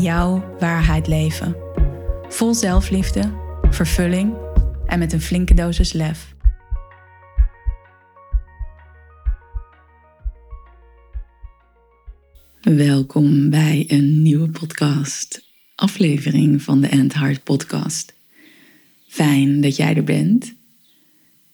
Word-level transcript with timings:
jouw 0.00 0.56
waarheid 0.58 1.06
leven. 1.06 1.56
Vol 2.28 2.54
zelfliefde, 2.54 3.32
vervulling 3.70 4.34
en 4.86 4.98
met 4.98 5.12
een 5.12 5.20
flinke 5.20 5.54
dosis 5.54 5.92
lef. 5.92 6.34
Welkom 12.60 13.50
bij 13.50 13.84
een 13.88 14.22
nieuwe 14.22 14.48
podcast, 14.48 15.42
aflevering 15.74 16.62
van 16.62 16.80
de 16.80 16.86
End 16.86 17.14
Heart 17.14 17.42
Podcast. 17.44 18.14
Fijn 19.08 19.60
dat 19.60 19.76
jij 19.76 19.96
er 19.96 20.04
bent. 20.04 20.54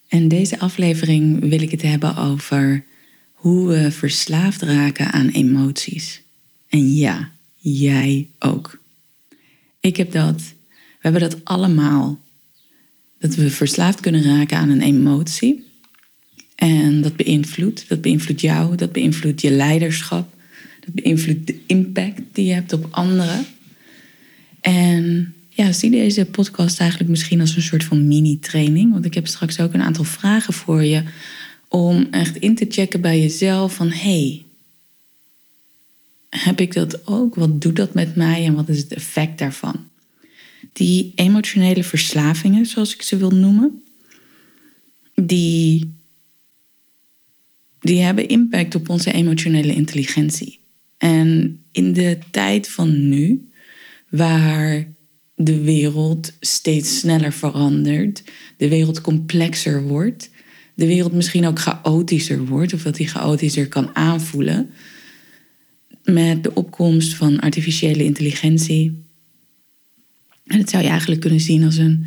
En 0.09 0.28
deze 0.28 0.59
aflevering 0.59 1.41
wil 1.41 1.61
ik 1.61 1.70
het 1.70 1.83
hebben 1.83 2.16
over 2.16 2.84
hoe 3.33 3.69
we 3.69 3.91
verslaafd 3.91 4.62
raken 4.62 5.12
aan 5.12 5.28
emoties. 5.28 6.22
En 6.69 6.95
ja, 6.95 7.33
jij 7.62 8.28
ook. 8.38 8.80
Ik 9.80 9.96
heb 9.96 10.12
dat, 10.12 10.40
we 10.68 10.98
hebben 10.98 11.20
dat 11.20 11.44
allemaal. 11.44 12.20
Dat 13.19 13.34
we 13.34 13.50
verslaafd 13.50 14.00
kunnen 14.00 14.22
raken 14.22 14.56
aan 14.56 14.69
een 14.69 14.82
emotie. 14.82 15.64
En 16.54 17.02
dat 17.02 17.16
beïnvloedt, 17.16 17.88
dat 17.88 18.00
beïnvloedt 18.00 18.41
jou, 18.41 18.77
dat 18.77 18.92
beïnvloedt 18.92 19.41
je 19.41 19.50
leiderschap, 19.50 20.34
dat 20.80 20.94
beïnvloedt 20.94 21.46
de 21.46 21.58
impact 21.66 22.20
die 22.32 22.44
je 22.44 22.52
hebt 22.52 22.72
op 22.72 22.88
anderen. 22.91 23.46
En 24.60 25.34
ja, 25.48 25.72
zie 25.72 25.91
deze 25.91 26.24
podcast 26.24 26.80
eigenlijk 26.80 27.10
misschien 27.10 27.41
als 27.41 27.56
een 27.56 27.62
soort 27.62 27.84
van 27.84 28.06
mini-training. 28.06 28.92
Want 28.92 29.04
ik 29.04 29.14
heb 29.14 29.26
straks 29.26 29.60
ook 29.60 29.74
een 29.74 29.82
aantal 29.82 30.04
vragen 30.04 30.52
voor 30.52 30.84
je 30.84 31.02
om 31.69 32.06
echt 32.10 32.36
in 32.36 32.54
te 32.54 32.66
checken 32.69 33.00
bij 33.00 33.20
jezelf 33.20 33.74
van 33.74 33.91
hey, 33.91 34.42
heb 36.41 36.61
ik 36.61 36.72
dat 36.72 37.06
ook? 37.06 37.34
Wat 37.34 37.61
doet 37.61 37.77
dat 37.77 37.94
met 37.94 38.16
mij 38.16 38.44
en 38.44 38.55
wat 38.55 38.69
is 38.69 38.78
het 38.78 38.92
effect 38.92 39.38
daarvan? 39.38 39.88
Die 40.72 41.12
emotionele 41.14 41.84
verslavingen, 41.84 42.66
zoals 42.66 42.94
ik 42.94 43.02
ze 43.02 43.16
wil 43.16 43.30
noemen, 43.30 43.83
die, 45.14 45.94
die 47.80 48.00
hebben 48.00 48.28
impact 48.28 48.75
op 48.75 48.88
onze 48.88 49.12
emotionele 49.12 49.75
intelligentie. 49.75 50.58
En 50.98 51.60
in 51.72 51.92
de 51.92 52.19
tijd 52.30 52.69
van 52.69 53.08
nu, 53.08 53.50
waar 54.08 54.86
de 55.34 55.60
wereld 55.60 56.33
steeds 56.41 56.98
sneller 56.98 57.33
verandert, 57.33 58.22
de 58.56 58.69
wereld 58.69 59.00
complexer 59.00 59.83
wordt, 59.83 60.30
de 60.75 60.86
wereld 60.86 61.12
misschien 61.12 61.47
ook 61.47 61.58
chaotischer 61.58 62.47
wordt, 62.47 62.72
of 62.72 62.83
dat 62.83 62.94
die 62.94 63.08
chaotischer 63.08 63.69
kan 63.69 63.97
aanvoelen, 63.97 64.70
met 66.05 66.42
de 66.42 66.55
opkomst 66.55 67.14
van 67.14 67.41
artificiële 67.41 68.05
intelligentie. 68.05 69.05
En 70.47 70.59
dat 70.59 70.70
zou 70.70 70.83
je 70.83 70.89
eigenlijk 70.89 71.20
kunnen 71.20 71.41
zien 71.41 71.64
als 71.64 71.77
een, 71.77 72.06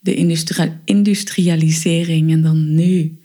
de 0.00 0.14
industrialisering 0.84 2.32
en 2.32 2.42
dan 2.42 2.74
nu 2.74 3.18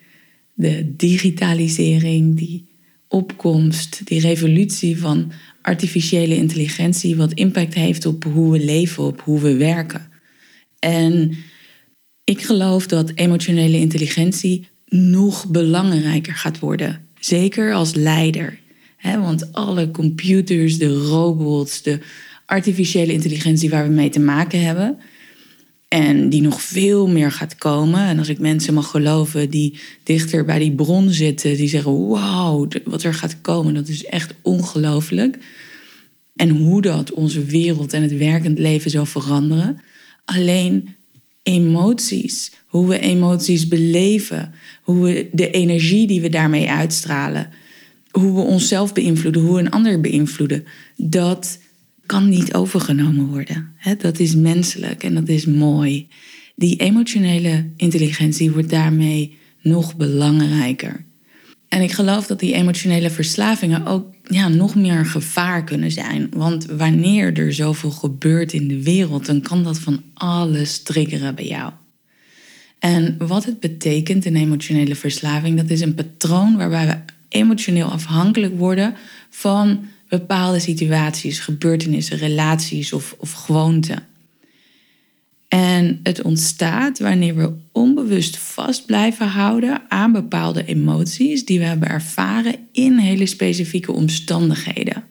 de 0.54 0.94
digitalisering, 0.96 2.38
die 2.38 2.68
opkomst, 3.08 4.02
die 4.08 4.20
revolutie 4.20 4.98
van 4.98 5.32
artificiële 5.62 6.36
intelligentie, 6.36 7.16
wat 7.16 7.34
impact 7.34 7.74
heeft 7.74 8.06
op 8.06 8.24
hoe 8.24 8.52
we 8.52 8.60
leven, 8.66 9.04
op 9.04 9.22
hoe 9.22 9.40
we 9.40 9.56
werken. 9.56 10.12
En 10.80 11.36
ik 12.24 12.42
geloof 12.42 12.88
dat 12.88 13.12
emotionele 13.16 13.78
intelligentie 13.78 14.68
nog 14.88 15.48
belangrijker 15.48 16.34
gaat 16.34 16.60
worden. 16.60 17.08
Zeker 17.20 17.74
als 17.74 17.94
leider 17.94 18.60
want 19.12 19.54
alle 19.54 19.92
computers, 19.92 20.78
de 20.78 20.94
robots, 20.94 21.82
de 21.82 22.00
artificiële 22.46 23.14
intelligentie 23.14 23.70
waar 23.70 23.88
we 23.88 23.94
mee 23.94 24.10
te 24.10 24.20
maken 24.20 24.62
hebben. 24.64 24.98
En 25.88 26.30
die 26.30 26.42
nog 26.42 26.62
veel 26.62 27.08
meer 27.08 27.32
gaat 27.32 27.56
komen. 27.56 28.00
En 28.00 28.20
als 28.20 28.30
ik 28.30 28.40
mensen 28.40 28.74
mag 28.74 28.90
geloven 28.90 29.50
die 29.50 29.80
dichter 30.04 30.46
bij 30.46 30.60
die 30.60 30.72
bron 30.72 31.10
zitten, 31.10 31.56
die 31.58 31.68
zeggen: 31.68 32.08
Wauw, 32.08 32.68
wat 32.86 33.04
er 33.04 33.14
gaat 33.14 33.42
komen, 33.42 33.74
dat 33.74 33.88
is 33.88 34.06
echt 34.06 34.34
ongelooflijk. 34.42 35.38
En 36.36 36.50
hoe 36.50 36.82
dat 36.82 37.12
onze 37.12 37.44
wereld 37.44 37.94
en 37.94 38.02
het 38.02 38.18
werkend 38.18 38.60
leven 38.60 38.92
zal 38.92 39.06
veranderen. 39.06 39.82
Alleen 40.26 40.96
emoties, 41.44 42.52
hoe 42.68 42.88
we 42.88 43.00
emoties 43.00 43.68
beleven, 43.68 44.54
hoe 44.82 45.04
we 45.04 45.30
de 45.32 45.50
energie 45.50 46.08
die 46.08 46.22
we 46.22 46.30
daarmee 46.30 46.70
uitstralen 46.70 47.50
hoe 48.20 48.34
we 48.34 48.42
onszelf 48.42 48.94
beïnvloeden, 48.94 49.42
hoe 49.42 49.60
een 49.60 49.72
ander 49.72 50.02
beïnvloeden, 50.02 50.66
dat 50.98 51.60
kan 52.06 52.30
niet 52.30 52.54
overgenomen 52.54 53.28
worden. 53.28 53.76
Dat 53.98 54.20
is 54.20 54.36
menselijk 54.36 55.04
en 55.04 55.14
dat 55.14 55.30
is 55.30 55.46
mooi. 55.46 56.08
Die 56.56 56.76
emotionele 56.76 57.70
intelligentie 57.76 58.52
wordt 58.52 58.70
daarmee 58.70 59.38
nog 59.62 59.96
belangrijker. 59.96 61.06
En 61.68 61.82
ik 61.82 61.92
geloof 61.92 62.28
dat 62.28 62.40
die 62.40 62.54
emotionele 62.54 63.10
verslavingen 63.10 63.86
ook 63.86 64.16
ja, 64.24 64.48
nog 64.48 64.76
meer 64.76 65.06
gevaar 65.06 65.64
kunnen 65.64 65.92
zijn. 65.92 66.30
Want 66.36 66.66
wanneer 66.66 67.38
er 67.38 67.54
zoveel 67.54 67.92
gebeurt 67.92 68.54
in 68.54 68.68
de 68.68 68.84
wereld, 68.84 69.26
dan 69.26 69.42
kan 69.42 69.64
dat 69.64 69.80
van 69.80 70.04
alles 70.14 70.84
triggeren 70.84 71.36
bij 71.36 71.48
jou. 71.48 71.72
En 72.80 73.16
wat 73.18 73.46
het 73.46 73.60
betekent, 73.60 74.26
een 74.26 74.36
emotionele 74.36 74.96
verslaving, 74.96 75.58
dat 75.58 75.70
is 75.70 75.82
een 75.82 75.96
patroon 75.96 76.58
waarbij 76.58 76.88
we 76.88 77.13
emotioneel 77.34 77.88
afhankelijk 77.88 78.58
worden 78.58 78.96
van 79.30 79.86
bepaalde 80.10 80.60
situaties, 80.60 81.40
gebeurtenissen, 81.40 82.18
relaties 82.18 82.94
of, 82.94 83.16
of 83.18 83.32
gewoonten. 83.32 84.08
En 85.48 86.00
het 86.04 86.22
ontstaat 86.22 87.00
wanneer 87.00 87.36
we 87.36 87.54
onbewust 87.72 88.38
vast 88.38 88.86
blijven 88.86 89.28
houden 89.28 89.82
aan 89.88 90.12
bepaalde 90.12 90.66
emoties 90.66 91.46
die 91.46 91.60
we 91.60 91.66
hebben 91.66 91.90
ervaren 91.90 92.56
in 92.72 92.98
hele 92.98 93.26
specifieke 93.26 93.92
omstandigheden. 93.92 95.04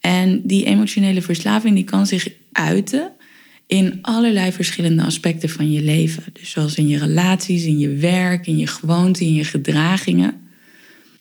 En 0.00 0.40
die 0.44 0.64
emotionele 0.64 1.22
verslaving 1.22 1.74
die 1.74 1.84
kan 1.84 2.06
zich 2.06 2.28
uiten 2.52 3.12
in 3.66 3.98
allerlei 4.02 4.52
verschillende 4.52 5.02
aspecten 5.02 5.48
van 5.48 5.72
je 5.72 5.82
leven. 5.82 6.22
Dus 6.32 6.50
zoals 6.50 6.74
in 6.74 6.88
je 6.88 6.98
relaties, 6.98 7.64
in 7.64 7.78
je 7.78 7.94
werk, 7.94 8.46
in 8.46 8.58
je 8.58 8.66
gewoonten, 8.66 9.26
in 9.26 9.34
je 9.34 9.44
gedragingen. 9.44 10.49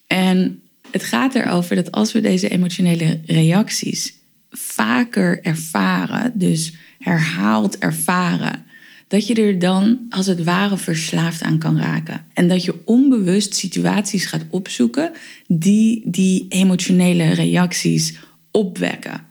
En 0.09 0.61
het 0.91 1.03
gaat 1.03 1.35
erover 1.35 1.75
dat 1.75 1.91
als 1.91 2.11
we 2.11 2.21
deze 2.21 2.49
emotionele 2.49 3.21
reacties 3.25 4.13
vaker 4.49 5.41
ervaren, 5.43 6.31
dus 6.35 6.73
herhaald 6.99 7.77
ervaren, 7.77 8.65
dat 9.07 9.27
je 9.27 9.33
er 9.33 9.59
dan 9.59 9.99
als 10.09 10.25
het 10.25 10.43
ware 10.43 10.77
verslaafd 10.77 11.41
aan 11.41 11.57
kan 11.57 11.79
raken. 11.79 12.25
En 12.33 12.47
dat 12.47 12.63
je 12.63 12.75
onbewust 12.85 13.55
situaties 13.55 14.25
gaat 14.25 14.45
opzoeken 14.49 15.11
die 15.47 16.01
die 16.05 16.45
emotionele 16.49 17.33
reacties 17.33 18.13
opwekken. 18.51 19.25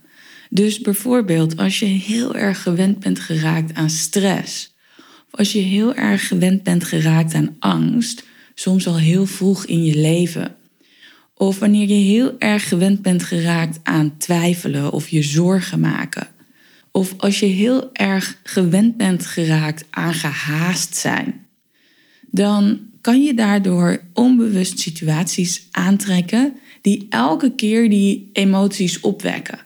Dus 0.51 0.81
bijvoorbeeld 0.81 1.57
als 1.57 1.79
je 1.79 1.87
heel 1.87 2.35
erg 2.35 2.63
gewend 2.63 2.99
bent 2.99 3.19
geraakt 3.19 3.75
aan 3.75 3.91
stress, 3.91 4.75
of 4.99 5.39
als 5.39 5.53
je 5.53 5.61
heel 5.61 5.95
erg 5.95 6.29
gewend 6.29 6.63
bent 6.63 6.85
geraakt 6.85 7.35
aan 7.35 7.57
angst, 7.59 8.25
soms 8.55 8.87
al 8.87 8.99
heel 8.99 9.27
vroeg 9.27 9.67
in 9.67 9.85
je 9.85 9.95
leven, 9.95 10.57
of 11.39 11.59
wanneer 11.59 11.89
je 11.89 11.95
heel 11.95 12.39
erg 12.39 12.69
gewend 12.69 13.03
bent 13.03 13.23
geraakt 13.23 13.81
aan 13.83 14.17
twijfelen 14.17 14.93
of 14.93 15.09
je 15.09 15.23
zorgen 15.23 15.81
maken. 15.81 16.27
Of 16.91 17.15
als 17.17 17.41
je 17.41 17.47
heel 17.47 17.93
erg 17.93 18.39
gewend 18.43 18.97
bent 18.97 19.27
geraakt 19.27 19.85
aan 19.91 20.15
gehaast 20.15 20.97
zijn. 20.97 21.47
Dan 22.31 22.81
kan 23.01 23.23
je 23.23 23.35
daardoor 23.35 24.03
onbewust 24.13 24.79
situaties 24.79 25.69
aantrekken 25.71 26.55
die 26.83 27.07
elke 27.11 27.55
keer 27.55 27.91
die 27.91 28.31
emoties 28.33 29.01
opwekken. 29.01 29.59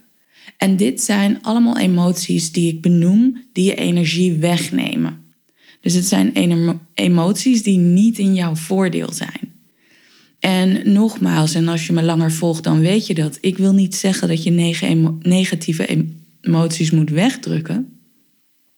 En 0.57 0.77
dit 0.77 1.01
zijn 1.01 1.43
allemaal 1.43 1.79
emoties 1.79 2.53
die 2.53 2.73
ik 2.73 2.81
benoem, 2.81 3.45
die 3.53 3.65
je 3.65 3.75
energie 3.75 4.33
wegnemen. 4.33 5.25
Dus 5.81 5.95
het 5.95 6.07
zijn 6.07 6.33
emoties 6.95 7.63
die 7.63 7.79
niet 7.79 8.19
in 8.19 8.35
jouw 8.35 8.55
voordeel 8.55 9.13
zijn. 9.13 9.52
En 10.43 10.93
nogmaals, 10.93 11.55
en 11.55 11.69
als 11.69 11.87
je 11.87 11.93
me 11.93 12.03
langer 12.03 12.33
volgt, 12.33 12.65
dan 12.65 12.81
weet 12.81 13.07
je 13.07 13.15
dat. 13.15 13.39
Ik 13.41 13.57
wil 13.59 13.73
niet 13.73 13.95
zeggen 13.95 14.29
dat 14.29 14.43
je 14.43 14.51
negatieve 15.23 16.07
emoties 16.41 16.91
moet 16.91 17.11
wegdrukken. 17.11 18.01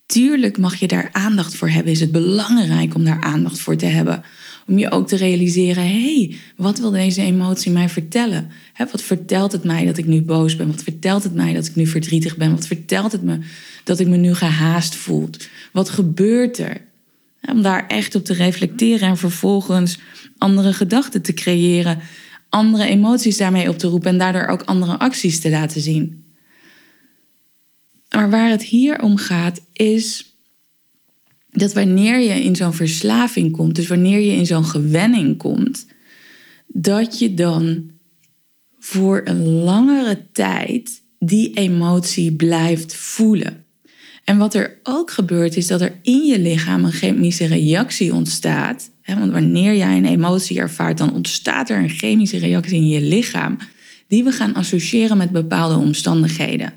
Tuurlijk 0.07 0.59
mag 0.59 0.75
je 0.75 0.87
daar 0.87 1.09
aandacht 1.13 1.55
voor 1.55 1.69
hebben. 1.69 1.93
Is 1.93 2.01
het 2.01 2.13
belangrijk 2.13 2.95
om 2.95 3.05
daar 3.05 3.21
aandacht 3.21 3.59
voor 3.59 3.77
te 3.77 3.87
hebben. 3.87 4.23
Om 4.67 4.79
je 4.79 4.91
ook 4.91 5.09
te 5.09 5.17
realiseren: 5.17 5.83
hé, 5.83 6.15
hey, 6.15 6.37
wat 6.57 6.79
wil 6.79 6.91
deze 6.91 7.23
emotie 7.23 7.73
mij 7.73 7.89
vertellen? 7.89 8.51
wat 8.91 9.03
vertelt 9.03 9.53
het 9.53 9.65
mij 9.65 9.85
dat 9.85 9.99
ik 9.99 10.07
nu 10.07 10.23
boos 10.23 10.57
ben? 10.57 10.67
Wat 10.67 10.83
vertelt 10.83 11.23
het 11.23 11.35
mij 11.35 11.53
dat 11.53 11.67
ik 11.67 11.75
nu 11.75 11.87
verdrietig 11.87 12.37
ben? 12.37 12.51
Wat 12.51 12.67
vertelt 12.67 13.13
het 13.13 13.23
me 13.23 13.39
dat 13.85 14.01
ik 14.01 14.09
me 14.09 14.17
nu 14.17 14.35
gehaast 14.35 14.95
voel? 14.95 15.31
Wat 15.73 15.89
gebeurt 15.89 16.59
er? 16.59 16.81
Om 17.51 17.63
daar 17.63 17.87
echt 17.87 18.15
op 18.15 18.25
te 18.25 18.35
reflecteren 18.35 19.09
en 19.09 19.17
vervolgens 19.17 19.99
andere 20.39 20.73
gedachten 20.73 21.23
te 21.23 21.33
creëren, 21.33 21.99
andere 22.49 22.87
emoties 22.87 23.37
daarmee 23.37 23.69
op 23.69 23.79
te 23.79 23.87
roepen 23.87 24.11
en 24.11 24.19
daardoor 24.19 24.47
ook 24.47 24.63
andere 24.63 24.99
acties 24.99 25.41
te 25.41 25.51
laten 25.51 25.81
zien. 25.81 26.25
Maar 28.11 28.31
waar 28.31 28.51
het 28.51 28.63
hier 28.63 29.03
om 29.03 29.17
gaat 29.17 29.61
is 29.73 30.35
dat 31.51 31.73
wanneer 31.73 32.19
je 32.19 32.43
in 32.43 32.57
zo'n 32.57 32.75
verslaving 32.75 33.53
komt, 33.53 33.75
dus 33.75 33.87
wanneer 33.87 34.21
je 34.21 34.33
in 34.33 34.47
zo'n 34.47 34.65
gewenning 34.65 35.37
komt, 35.37 35.87
dat 36.67 37.19
je 37.19 37.35
dan 37.35 37.91
voor 38.79 39.21
een 39.25 39.47
langere 39.47 40.27
tijd 40.33 41.03
die 41.19 41.55
emotie 41.55 42.33
blijft 42.33 42.95
voelen. 42.95 43.64
En 44.25 44.39
wat 44.39 44.55
er 44.55 44.79
ook 44.83 45.11
gebeurt 45.11 45.57
is 45.57 45.67
dat 45.67 45.81
er 45.81 45.99
in 46.03 46.25
je 46.25 46.39
lichaam 46.39 46.85
een 46.85 46.93
chemische 46.93 47.47
reactie 47.47 48.15
ontstaat. 48.15 48.91
Want 49.07 49.33
wanneer 49.33 49.77
jij 49.77 49.97
een 49.97 50.07
emotie 50.07 50.59
ervaart, 50.59 50.99
dan 50.99 51.13
ontstaat 51.13 51.71
er 51.71 51.79
een 51.79 51.89
chemische 51.89 52.39
reactie 52.39 52.77
in 52.77 52.89
je 52.89 53.01
lichaam 53.01 53.59
die 54.09 54.25
we 54.25 54.33
gaan 54.33 54.55
associëren 54.55 55.17
met 55.17 55.31
bepaalde 55.31 55.77
omstandigheden. 55.77 56.73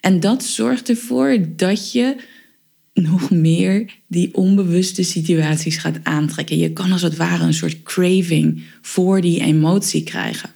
En 0.00 0.20
dat 0.20 0.44
zorgt 0.44 0.88
ervoor 0.88 1.38
dat 1.56 1.92
je 1.92 2.16
nog 2.94 3.30
meer 3.30 3.90
die 4.08 4.34
onbewuste 4.34 5.02
situaties 5.02 5.76
gaat 5.76 5.98
aantrekken. 6.02 6.58
Je 6.58 6.72
kan 6.72 6.92
als 6.92 7.02
het 7.02 7.16
ware 7.16 7.44
een 7.44 7.54
soort 7.54 7.82
craving 7.82 8.62
voor 8.80 9.20
die 9.20 9.40
emotie 9.40 10.02
krijgen. 10.02 10.50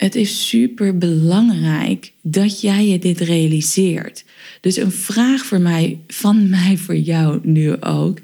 Het 0.00 0.14
is 0.14 0.48
super 0.48 0.98
belangrijk 0.98 2.12
dat 2.22 2.60
jij 2.60 2.86
je 2.86 2.98
dit 2.98 3.20
realiseert. 3.20 4.24
Dus 4.60 4.76
een 4.76 4.92
vraag 4.92 5.44
voor 5.44 5.60
mij, 5.60 5.98
van 6.06 6.48
mij 6.56 6.76
voor 6.76 6.96
jou 6.96 7.40
nu 7.42 7.80
ook, 7.80 8.18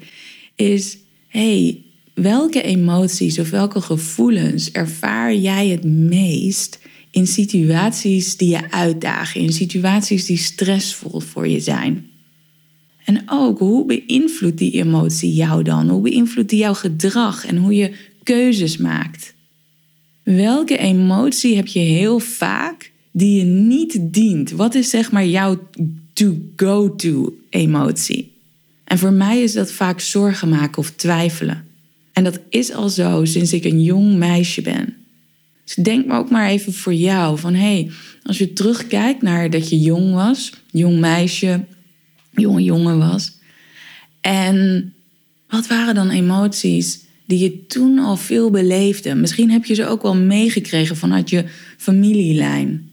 is: 0.55 0.97
hey, 1.27 1.81
welke 2.13 2.61
emoties 2.61 3.39
of 3.39 3.49
welke 3.49 3.81
gevoelens 3.81 4.71
ervaar 4.71 5.35
jij 5.35 5.67
het 5.67 5.83
meest 5.83 6.79
in 7.11 7.27
situaties 7.27 8.37
die 8.37 8.49
je 8.49 8.71
uitdagen, 8.71 9.41
in 9.41 9.53
situaties 9.53 10.25
die 10.25 10.37
stressvol 10.37 11.19
voor 11.19 11.47
je 11.47 11.59
zijn? 11.59 12.09
En 13.05 13.23
ook, 13.25 13.59
hoe 13.59 13.85
beïnvloedt 13.85 14.57
die 14.57 14.71
emotie 14.71 15.33
jou 15.33 15.63
dan? 15.63 15.89
Hoe 15.89 16.01
beïnvloedt 16.01 16.49
die 16.49 16.59
jouw 16.59 16.73
gedrag 16.73 17.45
en 17.45 17.57
hoe 17.57 17.75
je 17.75 17.93
keuzes 18.23 18.77
maakt? 18.77 19.35
Welke 20.35 20.77
emotie 20.77 21.55
heb 21.55 21.67
je 21.67 21.79
heel 21.79 22.19
vaak 22.19 22.91
die 23.11 23.37
je 23.37 23.43
niet 23.43 23.97
dient? 24.01 24.51
Wat 24.51 24.75
is 24.75 24.89
zeg 24.89 25.11
maar 25.11 25.25
jouw 25.25 25.69
to-go-to 26.13 27.37
emotie? 27.49 28.31
En 28.83 28.97
voor 28.97 29.11
mij 29.11 29.41
is 29.41 29.53
dat 29.53 29.71
vaak 29.71 29.99
zorgen 29.99 30.49
maken 30.49 30.77
of 30.77 30.91
twijfelen. 30.91 31.67
En 32.13 32.23
dat 32.23 32.39
is 32.49 32.73
al 32.73 32.89
zo 32.89 33.25
sinds 33.25 33.53
ik 33.53 33.63
een 33.63 33.83
jong 33.83 34.17
meisje 34.17 34.61
ben. 34.61 34.95
Dus 35.65 35.75
denk 35.75 36.05
maar 36.05 36.19
ook 36.19 36.29
maar 36.29 36.49
even 36.49 36.73
voor 36.73 36.93
jou 36.93 37.39
van 37.39 37.53
hé, 37.53 37.59
hey, 37.59 37.91
als 38.23 38.37
je 38.37 38.53
terugkijkt 38.53 39.21
naar 39.21 39.49
dat 39.49 39.69
je 39.69 39.79
jong 39.79 40.13
was, 40.13 40.53
jong 40.71 40.99
meisje, 40.99 41.65
jonge 42.31 42.63
jongen 42.63 42.97
was. 42.97 43.37
En 44.21 44.93
wat 45.49 45.67
waren 45.67 45.95
dan 45.95 46.09
emoties 46.09 47.05
die 47.27 47.39
je 47.39 47.65
toen 47.65 47.99
al 47.99 48.17
veel 48.17 48.49
beleefde? 48.49 49.15
Misschien 49.15 49.51
heb 49.51 49.65
je 49.65 49.73
ze 49.73 49.87
ook 49.87 50.01
wel 50.01 50.15
meegekregen 50.15 50.97
vanuit 50.97 51.29
je 51.29 51.45
familielijn, 51.77 52.89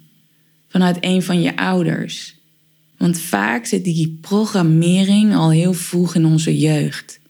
vanuit 0.69 0.97
een 1.01 1.23
van 1.23 1.43
je 1.43 1.57
ouders. 1.57 2.35
Want 2.99 3.21
vaak 3.21 3.67
zit 3.67 3.85
die 3.85 4.19
programmering 4.21 5.35
al 5.35 5.51
heel 5.51 5.73
vroeg 5.73 6.15
in 6.15 6.25
onze 6.25 6.59
jeugd. 6.59 7.21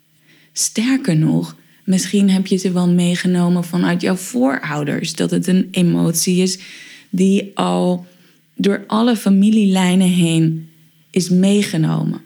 Sterker 0.53 1.17
nog, 1.17 1.55
misschien 1.83 2.29
heb 2.29 2.47
je 2.47 2.57
ze 2.57 2.71
wel 2.71 2.89
meegenomen 2.89 3.63
vanuit 3.63 4.01
jouw 4.01 4.15
voorouders. 4.15 5.15
Dat 5.15 5.31
het 5.31 5.47
een 5.47 5.67
emotie 5.71 6.41
is 6.41 6.59
die 7.09 7.51
al 7.53 8.05
door 8.55 8.83
alle 8.87 9.15
familielijnen 9.15 10.07
heen 10.07 10.69
is 11.11 11.29
meegenomen. 11.29 12.21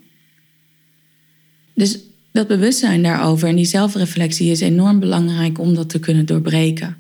Dus 1.74 2.00
dat 2.32 2.48
bewustzijn 2.48 3.04
daarover 3.04 3.48
en 3.48 3.56
die 3.56 3.66
zelfreflectie 3.66 4.52
is 4.52 4.60
enorm 4.60 5.00
belangrijk 5.00 5.60
om 5.60 5.76
dat 5.76 5.90
te 5.90 6.00
kunnen 6.00 6.26
doorbreken. 6.26 6.98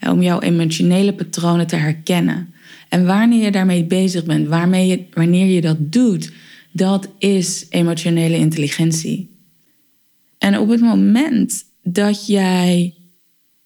Om 0.00 0.22
jouw 0.22 0.40
emotionele 0.40 1.12
patronen 1.12 1.66
te 1.66 1.76
herkennen. 1.76 2.54
En 2.88 3.06
wanneer 3.06 3.44
je 3.44 3.50
daarmee 3.50 3.84
bezig 3.84 4.24
bent, 4.24 4.48
waarmee 4.48 4.86
je, 4.86 5.04
wanneer 5.12 5.46
je 5.46 5.60
dat 5.60 5.76
doet, 5.92 6.32
dat 6.72 7.08
is 7.18 7.66
emotionele 7.68 8.36
intelligentie. 8.36 9.30
En 10.38 10.58
op 10.58 10.68
het 10.68 10.80
moment 10.80 11.64
dat 11.82 12.26
jij 12.26 12.94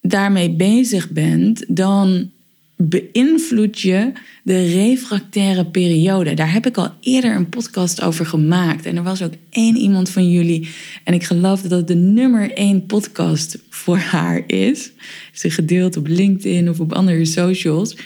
daarmee 0.01 0.51
bezig 0.51 1.11
bent, 1.11 1.65
dan 1.69 2.31
beïnvloed 2.77 3.81
je 3.81 4.13
de 4.43 4.67
refractaire 4.67 5.67
periode. 5.67 6.35
Daar 6.35 6.53
heb 6.53 6.67
ik 6.67 6.77
al 6.77 6.91
eerder 7.01 7.35
een 7.35 7.49
podcast 7.49 8.03
over 8.03 8.27
gemaakt. 8.27 8.87
En 8.87 8.97
er 8.97 9.03
was 9.03 9.23
ook 9.23 9.33
één 9.51 9.77
iemand 9.77 10.11
van 10.11 10.31
jullie. 10.31 10.69
En 11.05 11.15
ik 11.15 11.25
geloof 11.25 11.63
dat 11.63 11.71
het 11.71 11.89
de 11.89 11.95
nummer 11.95 12.53
één 12.53 12.87
podcast 12.87 13.59
voor 13.71 13.99
haar 13.99 14.43
is. 14.47 14.93
Ze 15.33 15.51
gedeeld 15.51 15.97
op 15.97 16.07
LinkedIn 16.07 16.69
of 16.69 16.81
op 16.81 16.93
andere 16.93 17.25
socials. 17.25 17.97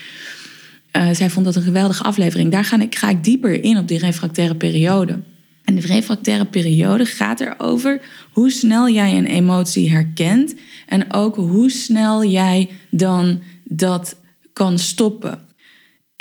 Uh, 0.96 1.11
zij 1.11 1.31
vond 1.31 1.44
dat 1.44 1.56
een 1.56 1.62
geweldige 1.62 2.02
aflevering. 2.02 2.50
Daar 2.50 2.64
ga 2.64 2.81
ik, 2.81 2.94
ga 2.94 3.11
ik 3.11 3.25
dieper 3.25 3.64
in 3.64 3.78
op 3.78 3.88
die 3.88 3.99
refractaire 3.99 4.55
periode. 4.55 5.19
En 5.64 5.75
de 5.75 5.81
refractaire 5.81 6.44
periode 6.44 7.05
gaat 7.05 7.40
erover 7.40 8.00
hoe 8.32 8.50
snel 8.50 8.88
jij 8.88 9.17
een 9.17 9.26
emotie 9.26 9.90
herkent. 9.90 10.55
En 10.87 11.12
ook 11.12 11.37
hoe 11.37 11.70
snel 11.70 12.25
jij 12.25 12.69
dan 12.90 13.43
dat 13.64 14.19
kan 14.60 14.78
stoppen. 14.78 15.38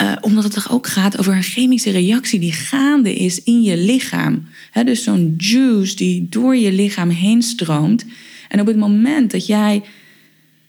Uh, 0.01 0.15
omdat 0.21 0.43
het 0.43 0.53
toch 0.53 0.71
ook 0.71 0.87
gaat 0.87 1.17
over 1.19 1.35
een 1.35 1.43
chemische 1.43 1.91
reactie 1.91 2.39
die 2.39 2.51
gaande 2.51 3.15
is 3.15 3.43
in 3.43 3.61
je 3.61 3.77
lichaam. 3.77 4.47
dus 4.85 5.03
zo'n 5.03 5.33
juice 5.37 5.95
die 5.95 6.27
door 6.29 6.55
je 6.55 6.71
lichaam 6.71 7.09
heen 7.09 7.41
stroomt. 7.41 8.05
En 8.49 8.59
op 8.59 8.67
het 8.67 8.77
moment 8.77 9.31
dat 9.31 9.45
jij 9.45 9.83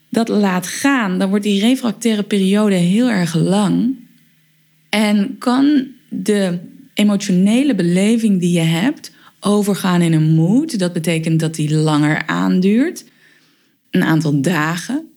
dat 0.09 0.29
laat 0.29 0.67
gaan, 0.67 1.19
dan 1.19 1.29
wordt 1.29 1.45
die 1.45 1.61
refractaire 1.61 2.23
periode 2.23 2.75
heel 2.75 3.11
erg 3.11 3.35
lang. 3.35 3.97
En 4.89 5.39
kan 5.39 5.87
de 6.09 6.59
emotionele 6.95 7.75
beleving 7.75 8.41
die 8.41 8.53
je 8.53 8.67
hebt 8.67 9.13
overgaan 9.41 10.01
in 10.01 10.13
een 10.13 10.35
mood. 10.35 10.79
Dat 10.79 10.93
betekent 10.93 11.41
dat 11.41 11.55
die 11.55 11.75
langer 11.75 12.27
aanduurt, 12.27 13.05
een 13.91 14.05
aantal 14.05 14.41
dagen. 14.41 15.10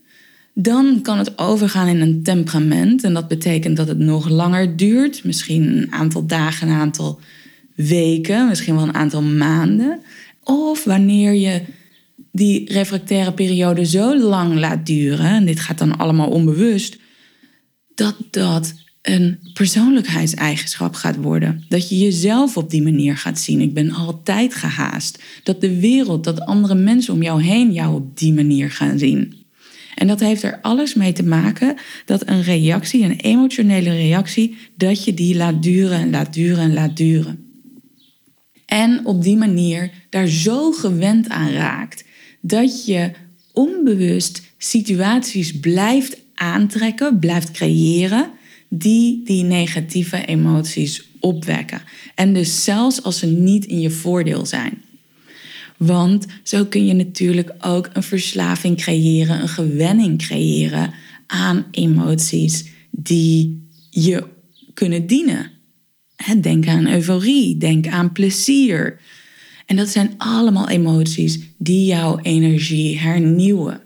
Dan 0.54 1.02
kan 1.02 1.18
het 1.18 1.38
overgaan 1.38 1.88
in 1.88 2.02
een 2.02 2.24
temperament. 2.24 3.04
En 3.04 3.14
dat 3.14 3.28
betekent 3.28 3.78
dat 3.78 3.88
het 3.88 3.98
nog 3.98 4.30
langer 4.30 4.78
duurt. 4.78 5.24
Misschien 5.24 5.78
een 5.78 5.92
aantal 5.92 6.26
dagen, 6.26 6.68
een 6.68 6.74
aantal 6.74 7.20
weken, 7.76 8.48
misschien 8.48 8.76
wel 8.76 8.84
een 8.84 8.94
aantal 8.94 9.22
maanden. 9.22 10.00
Of 10.44 10.84
wanneer 10.84 11.34
je 11.34 11.62
die 12.32 12.74
refractaire 12.74 13.34
periode 13.34 13.86
zo 13.86 14.18
lang 14.18 14.56
laat 14.56 14.86
duren, 14.86 15.26
en 15.26 15.46
dit 15.46 15.60
gaat 15.60 15.78
dan 15.78 15.98
allemaal 15.98 16.30
onbewust, 16.30 16.98
dat 17.96 18.16
dat 18.32 18.74
een 19.02 19.40
persoonlijkheidseigenschap 19.54 20.94
gaat 20.94 21.16
worden. 21.16 21.64
Dat 21.70 21.90
je 21.90 21.98
jezelf 21.98 22.58
op 22.58 22.70
die 22.70 22.82
manier 22.82 23.18
gaat 23.18 23.40
zien. 23.40 23.62
Ik 23.62 23.74
ben 23.74 23.92
altijd 23.92 24.54
gehaast. 24.54 25.24
Dat 25.44 25.62
de 25.62 25.80
wereld, 25.80 26.24
dat 26.24 26.40
andere 26.40 26.76
mensen 26.76 27.14
om 27.14 27.24
jou 27.24 27.44
heen 27.44 27.74
jou 27.74 27.96
op 27.96 28.18
die 28.18 28.34
manier 28.34 28.72
gaan 28.72 29.00
zien. 29.00 29.43
En 30.04 30.10
dat 30.10 30.20
heeft 30.20 30.44
er 30.44 30.60
alles 30.62 30.94
mee 30.94 31.14
te 31.14 31.24
maken 31.24 31.76
dat 32.06 32.28
een 32.28 32.44
reactie, 32.44 33.04
een 33.04 33.20
emotionele 33.20 33.90
reactie, 33.90 34.56
dat 34.78 35.04
je 35.04 35.14
die 35.14 35.36
laat 35.36 35.64
duren 35.64 36.00
en 36.00 36.10
laat 36.10 36.34
duren 36.34 36.64
en 36.64 36.74
laat 36.74 36.98
duren. 36.98 37.46
En 38.66 39.06
op 39.06 39.24
die 39.24 39.38
manier 39.38 39.92
daar 40.10 40.28
zo 40.28 40.72
gewend 40.72 41.30
aan 41.30 41.52
raakt 41.52 42.04
dat 42.42 42.86
je 42.86 43.12
onbewust 43.54 44.42
situaties 44.58 45.60
blijft 45.60 46.18
aantrekken, 46.34 47.20
blijft 47.20 47.52
creëren, 47.52 48.30
die 48.70 49.22
die 49.26 49.44
negatieve 49.44 50.26
emoties 50.26 51.10
opwekken. 51.20 51.82
En 52.16 52.34
dus 52.34 52.64
zelfs 52.64 53.04
als 53.04 53.20
ze 53.20 53.28
niet 53.28 53.66
in 53.66 53.80
je 53.80 53.92
voordeel 53.92 54.46
zijn. 54.46 54.83
Want 55.78 56.26
zo 56.44 56.66
kun 56.66 56.86
je 56.86 56.94
natuurlijk 56.94 57.54
ook 57.62 57.90
een 57.94 58.04
verslaving 58.04 58.78
creëren, 58.78 59.42
een 59.42 59.48
gewenning 59.48 60.18
creëren 60.18 60.94
aan 61.28 61.66
emoties 61.72 62.66
die 62.92 63.68
je 63.90 64.24
kunnen 64.74 65.08
dienen. 65.08 65.52
Denk 66.42 66.68
aan 66.68 66.88
euforie, 66.88 67.58
denk 67.58 67.88
aan 67.88 68.12
plezier. 68.12 69.00
En 69.66 69.76
dat 69.76 69.90
zijn 69.90 70.14
allemaal 70.18 70.70
emoties 70.70 71.40
die 71.58 71.86
jouw 71.86 72.20
energie 72.20 73.00
hernieuwen. 73.00 73.82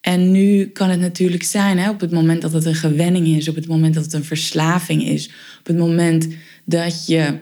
En 0.00 0.30
nu 0.30 0.66
kan 0.66 0.90
het 0.90 1.00
natuurlijk 1.00 1.42
zijn, 1.42 1.78
hè, 1.78 1.90
op 1.90 2.00
het 2.00 2.10
moment 2.10 2.42
dat 2.42 2.52
het 2.52 2.64
een 2.64 2.74
gewenning 2.74 3.26
is, 3.26 3.48
op 3.48 3.54
het 3.54 3.68
moment 3.68 3.94
dat 3.94 4.04
het 4.04 4.12
een 4.12 4.24
verslaving 4.24 5.04
is, 5.04 5.30
op 5.58 5.66
het 5.66 5.76
moment 5.76 6.28
dat 6.64 7.06
je 7.06 7.38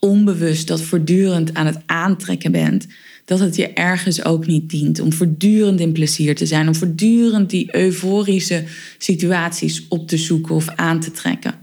onbewust 0.00 0.66
dat 0.66 0.82
voortdurend 0.82 1.54
aan 1.54 1.66
het 1.66 1.78
aantrekken 1.86 2.52
bent, 2.52 2.86
dat 3.24 3.38
het 3.38 3.56
je 3.56 3.72
ergens 3.72 4.24
ook 4.24 4.46
niet 4.46 4.70
dient 4.70 5.00
om 5.00 5.12
voortdurend 5.12 5.80
in 5.80 5.92
plezier 5.92 6.34
te 6.34 6.46
zijn, 6.46 6.68
om 6.68 6.74
voortdurend 6.74 7.50
die 7.50 7.76
euforische 7.76 8.64
situaties 8.98 9.88
op 9.88 10.08
te 10.08 10.16
zoeken 10.16 10.54
of 10.54 10.68
aan 10.68 11.00
te 11.00 11.10
trekken. 11.10 11.54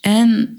En 0.00 0.56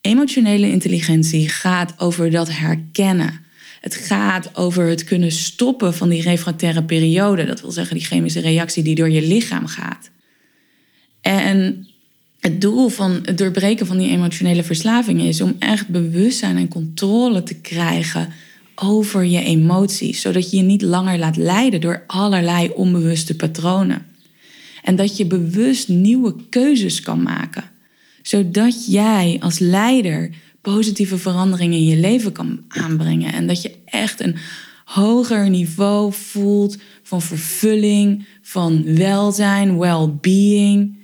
emotionele 0.00 0.70
intelligentie 0.70 1.48
gaat 1.48 1.94
over 1.98 2.30
dat 2.30 2.50
herkennen. 2.50 3.40
Het 3.80 3.94
gaat 3.94 4.56
over 4.56 4.86
het 4.86 5.04
kunnen 5.04 5.32
stoppen 5.32 5.94
van 5.94 6.08
die 6.08 6.22
refractaire 6.22 6.84
periode. 6.84 7.44
Dat 7.44 7.60
wil 7.60 7.70
zeggen 7.70 7.96
die 7.96 8.06
chemische 8.06 8.40
reactie 8.40 8.82
die 8.82 8.94
door 8.94 9.10
je 9.10 9.26
lichaam 9.26 9.66
gaat. 9.66 10.10
En 11.20 11.86
het 12.46 12.60
doel 12.60 12.88
van 12.88 13.20
het 13.22 13.38
doorbreken 13.38 13.86
van 13.86 13.98
die 13.98 14.10
emotionele 14.10 14.62
verslaving 14.62 15.22
is 15.22 15.40
om 15.40 15.56
echt 15.58 15.88
bewustzijn 15.88 16.56
en 16.56 16.68
controle 16.68 17.42
te 17.42 17.54
krijgen 17.54 18.28
over 18.74 19.24
je 19.24 19.42
emoties, 19.42 20.20
zodat 20.20 20.50
je 20.50 20.56
je 20.56 20.62
niet 20.62 20.82
langer 20.82 21.18
laat 21.18 21.36
leiden 21.36 21.80
door 21.80 22.04
allerlei 22.06 22.70
onbewuste 22.74 23.36
patronen. 23.36 24.06
En 24.82 24.96
dat 24.96 25.16
je 25.16 25.26
bewust 25.26 25.88
nieuwe 25.88 26.34
keuzes 26.50 27.00
kan 27.00 27.22
maken, 27.22 27.64
zodat 28.22 28.86
jij 28.86 29.36
als 29.40 29.58
leider 29.58 30.30
positieve 30.60 31.18
veranderingen 31.18 31.78
in 31.78 31.86
je 31.86 31.96
leven 31.96 32.32
kan 32.32 32.60
aanbrengen 32.68 33.32
en 33.32 33.46
dat 33.46 33.62
je 33.62 33.74
echt 33.84 34.20
een 34.20 34.36
hoger 34.84 35.50
niveau 35.50 36.12
voelt 36.12 36.76
van 37.02 37.22
vervulling, 37.22 38.26
van 38.42 38.94
welzijn, 38.96 39.78
well-being. 39.78 40.95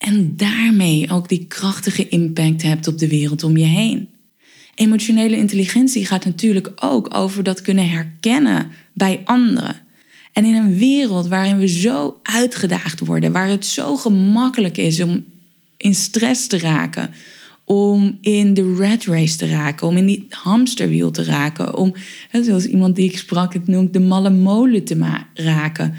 En 0.00 0.36
daarmee 0.36 1.10
ook 1.10 1.28
die 1.28 1.46
krachtige 1.46 2.08
impact 2.08 2.62
hebt 2.62 2.86
op 2.86 2.98
de 2.98 3.08
wereld 3.08 3.42
om 3.42 3.56
je 3.56 3.64
heen. 3.64 4.08
Emotionele 4.74 5.36
intelligentie 5.36 6.06
gaat 6.06 6.24
natuurlijk 6.24 6.72
ook 6.76 7.14
over 7.14 7.42
dat 7.42 7.62
kunnen 7.62 7.90
herkennen 7.90 8.70
bij 8.92 9.20
anderen. 9.24 9.76
En 10.32 10.44
in 10.44 10.54
een 10.54 10.78
wereld 10.78 11.26
waarin 11.26 11.58
we 11.58 11.68
zo 11.68 12.20
uitgedaagd 12.22 13.00
worden, 13.00 13.32
waar 13.32 13.48
het 13.48 13.66
zo 13.66 13.96
gemakkelijk 13.96 14.76
is 14.76 15.00
om 15.00 15.24
in 15.76 15.94
stress 15.94 16.46
te 16.46 16.58
raken, 16.58 17.10
om 17.64 18.18
in 18.20 18.54
de 18.54 18.74
rat 18.74 19.04
race 19.04 19.36
te 19.36 19.48
raken, 19.48 19.86
om 19.86 19.96
in 19.96 20.06
die 20.06 20.26
hamsterwiel 20.28 21.10
te 21.10 21.24
raken, 21.24 21.76
om, 21.76 21.94
zoals 22.42 22.66
iemand 22.66 22.96
die 22.96 23.10
ik 23.10 23.18
sprak 23.18 23.52
het 23.52 23.66
noemt, 23.66 23.92
de 23.92 24.00
malle 24.00 24.30
molen 24.30 24.84
te 24.84 25.22
raken, 25.34 25.94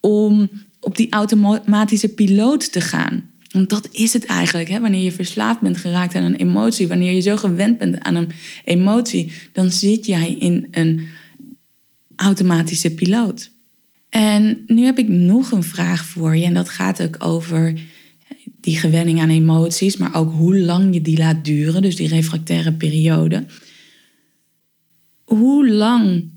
om 0.00 0.50
op 0.80 0.96
die 0.96 1.12
automatische 1.12 2.08
piloot 2.08 2.72
te 2.72 2.80
gaan. 2.80 3.30
Want 3.50 3.70
dat 3.70 3.88
is 3.92 4.12
het 4.12 4.24
eigenlijk. 4.24 4.68
Hè? 4.68 4.80
Wanneer 4.80 5.02
je 5.02 5.12
verslaafd 5.12 5.60
bent 5.60 5.76
geraakt 5.76 6.14
aan 6.14 6.22
een 6.22 6.36
emotie, 6.36 6.88
wanneer 6.88 7.12
je 7.12 7.20
zo 7.20 7.36
gewend 7.36 7.78
bent 7.78 8.00
aan 8.00 8.14
een 8.14 8.30
emotie, 8.64 9.32
dan 9.52 9.70
zit 9.70 10.06
jij 10.06 10.32
in 10.32 10.68
een 10.70 11.06
automatische 12.16 12.94
piloot. 12.94 13.50
En 14.08 14.64
nu 14.66 14.84
heb 14.84 14.98
ik 14.98 15.08
nog 15.08 15.50
een 15.50 15.62
vraag 15.62 16.04
voor 16.04 16.36
je. 16.36 16.44
En 16.44 16.54
dat 16.54 16.68
gaat 16.68 17.02
ook 17.02 17.16
over 17.18 17.80
die 18.60 18.78
gewenning 18.78 19.20
aan 19.20 19.30
emoties, 19.30 19.96
maar 19.96 20.14
ook 20.14 20.32
hoe 20.32 20.58
lang 20.58 20.94
je 20.94 21.02
die 21.02 21.18
laat 21.18 21.44
duren, 21.44 21.82
dus 21.82 21.96
die 21.96 22.08
refractaire 22.08 22.72
periode. 22.72 23.44
Hoe 25.24 25.68
lang 25.68 26.30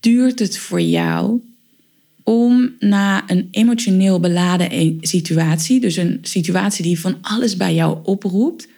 duurt 0.00 0.38
het 0.38 0.58
voor 0.58 0.80
jou 0.80 1.40
om 2.24 2.74
na 2.78 3.30
een 3.30 3.48
emotioneel 3.50 4.20
beladen 4.20 4.68
e- 4.70 4.96
situatie, 5.00 5.80
dus 5.80 5.96
een 5.96 6.18
situatie 6.22 6.84
die 6.84 7.00
van 7.00 7.16
alles 7.20 7.56
bij 7.56 7.74
jou 7.74 7.98
oproept, 8.02 8.68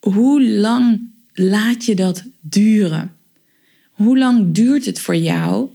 hoe 0.00 0.44
lang 0.44 1.00
laat 1.32 1.84
je 1.84 1.94
dat 1.94 2.24
duren? 2.40 3.12
Hoe 3.90 4.18
lang 4.18 4.54
duurt 4.54 4.84
het 4.84 5.00
voor 5.00 5.16
jou 5.16 5.68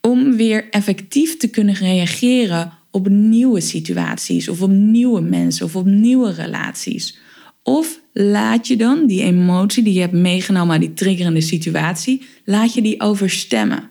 om 0.00 0.36
weer 0.36 0.68
effectief 0.70 1.36
te 1.36 1.48
kunnen 1.48 1.74
reageren 1.74 2.72
op 2.90 3.08
nieuwe 3.08 3.60
situaties 3.60 4.48
of 4.48 4.62
op 4.62 4.70
nieuwe 4.70 5.20
mensen 5.20 5.66
of 5.66 5.76
op 5.76 5.86
nieuwe 5.86 6.32
relaties? 6.32 7.18
Of 7.62 8.00
laat 8.12 8.66
je 8.66 8.76
dan 8.76 9.06
die 9.06 9.22
emotie 9.22 9.82
die 9.82 9.92
je 9.92 10.00
hebt 10.00 10.12
meegenomen 10.12 10.74
aan 10.74 10.80
die 10.80 10.94
triggerende 10.94 11.40
situatie, 11.40 12.22
laat 12.44 12.74
je 12.74 12.82
die 12.82 13.00
overstemmen? 13.00 13.90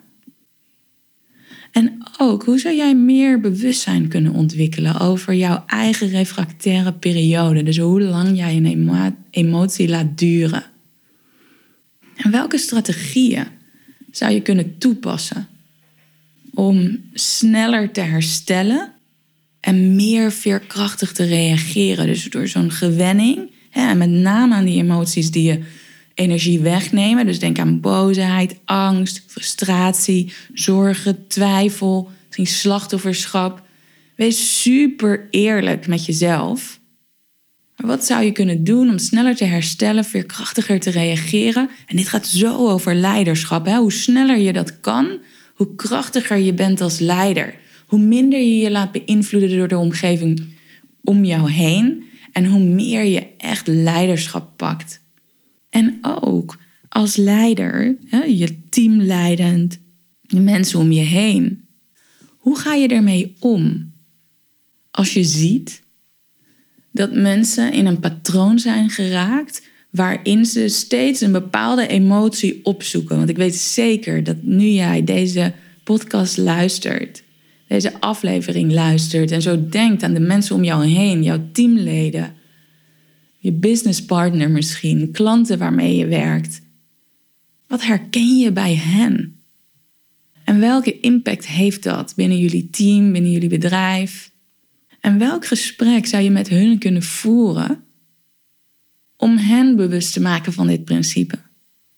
En 1.77 1.98
ook, 2.17 2.43
hoe 2.43 2.60
zou 2.60 2.75
jij 2.75 2.96
meer 2.96 3.39
bewustzijn 3.39 4.07
kunnen 4.07 4.34
ontwikkelen 4.34 5.00
over 5.00 5.34
jouw 5.34 5.63
eigen 5.67 6.10
refractaire 6.10 6.93
periode? 6.93 7.63
Dus 7.63 7.77
hoe 7.77 8.01
lang 8.01 8.38
jij 8.38 8.55
een 8.55 9.15
emotie 9.29 9.89
laat 9.89 10.17
duren. 10.17 10.63
En 12.15 12.31
welke 12.31 12.57
strategieën 12.57 13.46
zou 14.12 14.34
je 14.34 14.41
kunnen 14.41 14.77
toepassen 14.77 15.48
om 16.53 17.00
sneller 17.13 17.91
te 17.91 18.01
herstellen 18.01 18.91
en 19.60 19.96
meer 19.96 20.31
veerkrachtig 20.31 21.12
te 21.12 21.24
reageren? 21.24 22.05
Dus 22.05 22.24
door 22.24 22.48
zo'n 22.48 22.72
gewenning, 22.72 23.51
en 23.72 23.98
met 23.98 24.10
name 24.10 24.55
aan 24.55 24.65
die 24.65 24.84
emoties 24.84 25.31
die 25.31 25.43
je 25.43 25.60
energie 26.17 26.59
wegnemen. 26.59 27.25
Dus 27.25 27.39
denk 27.39 27.59
aan 27.59 27.79
boosheid, 27.79 28.59
angst, 28.65 29.24
frustratie, 29.27 30.33
zorgen, 30.53 31.27
twijfel, 31.27 32.09
misschien 32.25 32.47
slachtofferschap. 32.47 33.62
Wees 34.15 34.62
super 34.62 35.27
eerlijk 35.29 35.88
met 35.88 36.05
jezelf. 36.05 36.79
Maar 37.75 37.88
wat 37.88 38.05
zou 38.05 38.24
je 38.24 38.31
kunnen 38.31 38.63
doen 38.63 38.89
om 38.89 38.97
sneller 38.97 39.36
te 39.36 39.45
herstellen, 39.45 40.05
veerkrachtiger 40.05 40.79
te 40.79 40.89
reageren? 40.89 41.69
En 41.86 41.95
dit 41.95 42.07
gaat 42.07 42.27
zo 42.27 42.67
over 42.69 42.95
leiderschap. 42.95 43.65
Hè? 43.65 43.77
Hoe 43.77 43.91
sneller 43.91 44.38
je 44.38 44.53
dat 44.53 44.79
kan, 44.79 45.19
hoe 45.53 45.75
krachtiger 45.75 46.38
je 46.38 46.53
bent 46.53 46.81
als 46.81 47.00
leider. 47.00 47.55
Hoe 47.86 48.00
minder 48.00 48.39
je 48.39 48.57
je 48.57 48.71
laat 48.71 48.91
beïnvloeden 48.91 49.57
door 49.57 49.67
de 49.67 49.77
omgeving 49.77 50.45
om 51.03 51.25
jou 51.25 51.51
heen. 51.51 52.03
En 52.31 52.45
hoe 52.45 52.63
meer 52.63 53.03
je 53.03 53.27
echt 53.38 53.67
leiderschap 53.67 54.57
pakt. 54.57 55.05
En 55.77 55.98
ook 56.01 56.57
als 56.89 57.15
leider, 57.15 57.96
je 58.27 58.60
team 58.69 59.01
leidend, 59.01 59.79
de 60.22 60.39
mensen 60.39 60.79
om 60.79 60.91
je 60.91 61.01
heen. 61.01 61.67
Hoe 62.38 62.57
ga 62.57 62.74
je 62.74 62.88
ermee 62.88 63.36
om? 63.39 63.91
Als 64.91 65.13
je 65.13 65.24
ziet 65.24 65.81
dat 66.91 67.13
mensen 67.13 67.74
in 67.74 67.86
een 67.86 68.00
patroon 68.00 68.60
zijn 68.60 68.89
geraakt 68.89 69.67
waarin 69.89 70.46
ze 70.46 70.67
steeds 70.67 71.22
een 71.22 71.31
bepaalde 71.31 71.88
emotie 71.88 72.65
opzoeken. 72.65 73.17
Want 73.17 73.29
ik 73.29 73.38
weet 73.38 73.55
zeker 73.55 74.24
dat 74.24 74.41
nu 74.41 74.65
jij 74.65 75.03
deze 75.03 75.53
podcast 75.84 76.38
luistert, 76.38 77.24
deze 77.67 78.00
aflevering 78.00 78.72
luistert 78.72 79.31
en 79.31 79.41
zo 79.41 79.69
denkt 79.69 80.03
aan 80.03 80.13
de 80.13 80.19
mensen 80.19 80.55
om 80.55 80.63
jou 80.63 80.86
heen, 80.86 81.24
jouw 81.24 81.50
teamleden, 81.51 82.36
je 83.38 83.51
businesspartner 83.51 84.50
misschien, 84.50 85.12
klanten 85.12 85.58
waarmee 85.58 85.96
je 85.96 86.06
werkt. 86.06 86.62
Wat 87.67 87.84
herken 87.84 88.38
je 88.38 88.51
bij 88.51 88.75
hen? 88.75 89.41
En 90.44 90.60
welke 90.60 91.00
impact 91.00 91.48
heeft 91.48 91.84
dat 91.84 92.13
binnen 92.15 92.39
jullie 92.39 92.70
team, 92.70 93.12
binnen 93.12 93.32
jullie 93.32 93.50
bedrijf? 93.50 94.32
En 95.00 95.20
welk 95.20 95.46
gesprek 95.46 96.06
zou 96.06 96.24
je 96.24 96.29
met 96.29 96.48
hun 96.48 96.79
kunnen 96.79 97.03
voeren 97.03 97.84
om 99.15 99.38
hen 99.38 99.75
bewust 99.75 100.13
te 100.13 100.22
maken 100.22 100.53
van 100.53 100.67
dit 100.67 100.86
principe? 100.86 101.39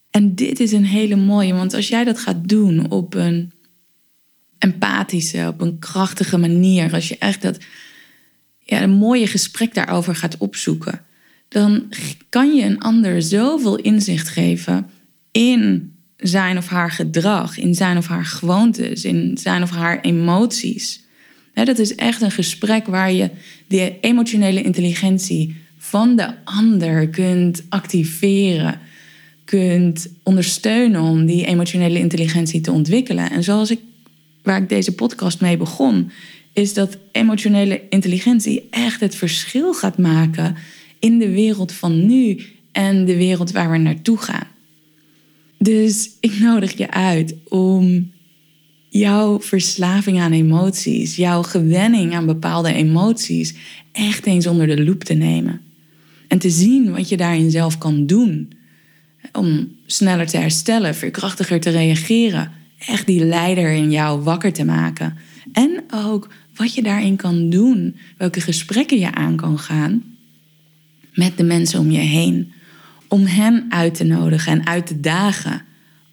En 0.10 0.36
dit 0.36 0.60
is 0.60 0.72
een 0.72 0.86
hele 0.86 1.15
mooie, 1.15 1.53
want 1.53 1.74
als 1.74 1.88
jij 1.88 2.03
dat 2.03 2.19
gaat 2.19 2.48
doen 2.48 2.91
op 2.91 3.13
een 3.13 3.51
empathische, 4.58 5.48
op 5.48 5.62
een 5.62 5.79
krachtige 5.79 6.38
manier, 6.38 6.93
als 6.93 7.08
je 7.08 7.17
echt 7.17 7.41
dat 7.41 7.58
ja, 8.60 8.81
een 8.81 8.91
mooie 8.91 9.27
gesprek 9.27 9.74
daarover 9.74 10.15
gaat 10.15 10.38
opzoeken, 10.38 11.05
dan 11.50 11.89
kan 12.29 12.56
je 12.56 12.63
een 12.63 12.79
ander 12.79 13.22
zoveel 13.22 13.75
inzicht 13.75 14.29
geven 14.29 14.89
in 15.32 15.94
zijn 16.18 16.58
of 16.58 16.68
haar 16.68 16.91
gedrag, 16.91 17.58
in 17.58 17.75
zijn 17.75 17.98
of 17.98 18.08
haar 18.08 18.25
gewoontes, 18.25 19.03
in 19.03 19.38
zijn 19.38 19.63
of 19.63 19.70
haar 19.70 20.01
emoties. 20.01 21.03
dat 21.53 21.79
is 21.79 21.96
echt 21.96 22.22
een 22.22 22.32
gesprek 22.32 22.86
waar 22.86 23.12
je 23.12 23.29
de 23.68 23.98
emotionele 24.01 24.62
intelligentie 24.62 25.56
van 25.77 26.15
de 26.15 26.34
ander 26.44 27.08
kunt 27.08 27.63
activeren, 27.70 28.79
kunt 29.46 30.08
ondersteunen 30.24 31.01
om 31.01 31.25
die 31.25 31.46
emotionele 31.46 32.00
intelligentie 32.00 32.62
te 32.62 32.72
ontwikkelen. 32.72 33.32
En 33.32 33.44
zoals 33.44 33.72
ik, 33.72 33.79
waar 34.44 34.62
ik 34.62 34.70
deze 34.70 34.96
podcast 34.96 35.41
mee 35.41 35.58
begon, 35.58 36.12
is 36.53 36.74
dat 36.74 36.98
emotionele 37.12 37.82
intelligentie 37.89 38.68
echt 38.70 39.00
het 39.00 39.15
verschil 39.15 39.74
gaat 39.74 39.98
maken 39.98 40.56
in 41.00 41.18
de 41.18 41.29
wereld 41.29 41.72
van 41.72 42.06
nu 42.06 42.41
en 42.72 43.06
de 43.06 43.18
wereld 43.18 43.51
waar 43.51 43.72
we 43.72 43.77
naartoe 43.77 44.18
gaan. 44.18 44.48
Dus 45.58 46.10
ik 46.20 46.39
nodig 46.39 46.77
je 46.77 46.91
uit 46.91 47.36
om 47.48 48.12
jouw 48.89 49.41
verslaving 49.41 50.20
aan 50.20 50.32
emoties, 50.32 51.15
jouw 51.15 51.44
gewenning 51.44 52.13
aan 52.13 52.25
bepaalde 52.25 52.74
emoties, 52.74 53.56
echt 53.91 54.25
eens 54.25 54.48
onder 54.48 54.68
de 54.68 54.84
loep 54.84 55.03
te 55.03 55.13
nemen. 55.13 55.62
En 56.27 56.39
te 56.39 56.50
zien 56.50 56.91
wat 56.91 57.10
je 57.10 57.18
daarin 57.18 57.51
zelf 57.51 57.77
kan 57.77 58.06
doen. 58.06 58.51
Om 59.32 59.72
sneller 59.86 60.27
te 60.27 60.38
herstellen, 60.38 60.96
veerkrachtiger 60.96 61.60
te 61.60 61.70
reageren. 61.70 62.51
Echt 62.88 63.06
die 63.06 63.25
leider 63.25 63.72
in 63.72 63.91
jou 63.91 64.22
wakker 64.22 64.53
te 64.53 64.65
maken. 64.65 65.18
En 65.51 65.84
ook 65.94 66.27
wat 66.56 66.74
je 66.74 66.84
daarin 66.84 67.15
kan 67.15 67.50
doen. 67.50 67.96
Welke 68.18 68.41
gesprekken 68.41 69.00
je 69.00 69.12
aan 69.12 69.36
kan 69.36 69.60
gaan 69.60 70.09
met 71.13 71.38
de 71.38 71.44
mensen 71.44 71.80
om 71.80 71.92
je 71.92 72.00
heen. 72.00 72.51
Om 73.08 73.25
hen 73.25 73.66
uit 73.70 73.96
te 73.96 74.04
nodigen 74.04 74.51
en 74.51 74.68
uit 74.68 74.88
te 74.88 75.00
dagen 75.00 75.62